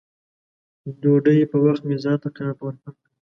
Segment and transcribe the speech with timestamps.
[0.85, 2.91] د ډوډۍ پر وخت مې ځان ته قناعت ورکړ